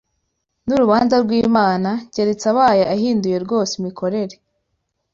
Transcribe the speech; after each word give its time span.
n’urubanza 0.65 1.15
rw’Imana, 1.23 1.89
keretse 2.13 2.45
abaye 2.51 2.83
ahinduye 2.95 3.37
rwose 3.45 3.71
imikorere. 3.81 4.35